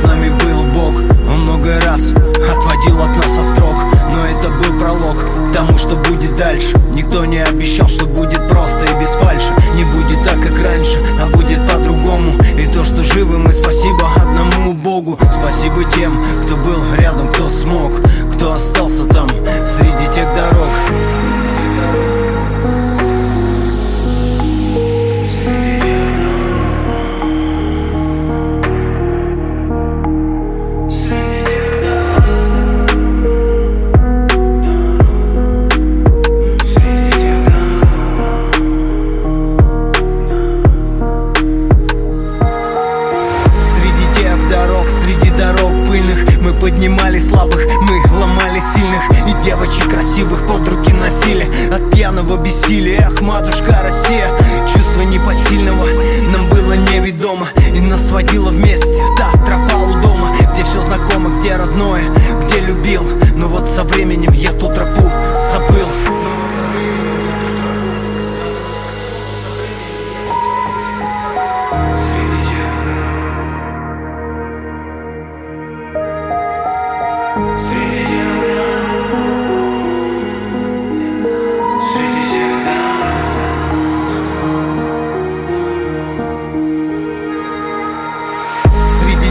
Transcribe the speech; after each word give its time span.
С 0.00 0.02
нами 0.02 0.30
был 0.30 0.64
Бог, 0.72 0.94
он 1.28 1.40
много 1.40 1.78
раз 1.80 2.00
отводил 2.00 3.02
от 3.02 3.16
нас 3.16 3.38
острог. 3.38 3.74
Но 4.10 4.24
это 4.24 4.48
был 4.48 4.78
пролог 4.78 5.50
к 5.50 5.52
тому, 5.52 5.76
что 5.76 5.96
будет 5.96 6.36
дальше. 6.36 6.74
Никто 6.94 7.26
не 7.26 7.38
обещал, 7.38 7.86
что 7.86 8.06
будет 8.06 8.48
просто. 8.48 8.79
Поднимали 46.60 47.18
слабых, 47.18 47.66
мы 47.80 48.02
ломали 48.18 48.60
сильных. 48.74 49.02
И 49.28 49.44
девочек 49.44 49.88
красивых 49.88 50.46
под 50.46 50.68
руки 50.68 50.92
носили. 50.92 51.48
От 51.72 51.90
пьяного 51.90 52.36
бессилия, 52.36 53.06
ах, 53.06 53.20
матушка 53.20 53.80
Россия. 53.82 54.26
Чувство 54.72 55.02
непосильного 55.02 55.86
нам 56.32 56.48
было 56.48 56.74
неведомо. 56.74 57.48
И 57.74 57.80
нас 57.80 58.06
сводило 58.08 58.50
вместе 58.50 59.04
та 59.16 59.32
тропа 59.44 59.76
у 59.76 59.92
дома 60.00 60.36
Где 60.52 60.64
все 60.64 60.82
знакомо, 60.82 61.40
где 61.40 61.56
родное, 61.56 62.10
где 62.44 62.60
любил. 62.60 63.02
Но 63.34 63.48
вот 63.48 63.68
со 63.74 63.84
временем 63.84 64.32
я 64.32 64.52
ту 64.52 64.69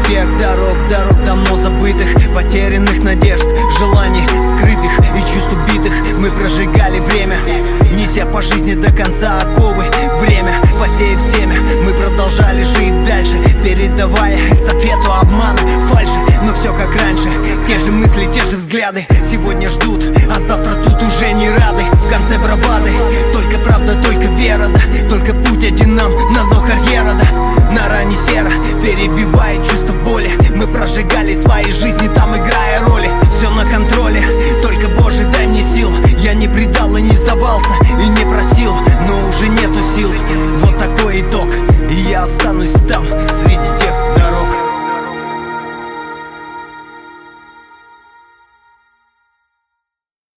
Тех 0.09 0.25
дорог, 0.39 0.89
дорог 0.89 1.23
давно 1.23 1.55
забытых 1.55 2.07
Потерянных 2.33 2.97
надежд, 3.03 3.45
желаний 3.77 4.25
скрытых 4.43 4.91
и 5.15 5.21
чувств 5.31 5.53
убитых. 5.53 5.93
Мы 6.17 6.31
прожигали 6.31 6.99
время, 6.99 7.37
неся 7.93 8.25
по 8.25 8.41
жизни 8.41 8.73
до 8.73 8.91
конца 8.91 9.41
оковы. 9.41 9.85
Бремя, 10.19 10.55
посеяв 10.79 11.21
семя, 11.21 11.59
мы 11.85 11.93
продолжали 11.93 12.63
жить 12.63 13.03
дальше 13.03 13.37
Передавая 13.63 14.49
эстафету 14.49 15.13
обмана, 15.13 15.59
фальши. 15.91 16.41
Но 16.41 16.55
все 16.55 16.73
как 16.75 16.95
раньше, 16.95 17.31
те 17.67 17.77
же 17.77 17.91
мысли, 17.91 18.27
те 18.33 18.43
же 18.45 18.57
взгляды 18.57 19.05
Мы 30.59 30.67
прожигали 30.67 31.33
свои 31.35 31.71
жизни 31.71 32.09